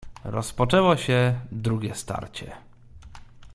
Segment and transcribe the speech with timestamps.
[0.23, 2.51] "Rozpoczęło się drugie starcie."